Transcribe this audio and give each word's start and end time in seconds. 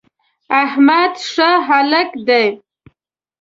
احمد 0.63 1.13
ښه 1.31 1.49
هلک 1.67 2.09
دی. 2.27 2.47